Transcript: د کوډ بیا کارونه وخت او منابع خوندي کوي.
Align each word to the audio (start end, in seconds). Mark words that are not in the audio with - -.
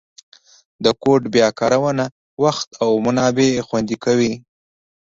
د 0.83 0.85
کوډ 1.01 1.21
بیا 1.33 1.47
کارونه 1.59 2.05
وخت 2.43 2.69
او 2.83 2.89
منابع 3.05 3.49
خوندي 3.67 3.97
کوي. 4.03 4.33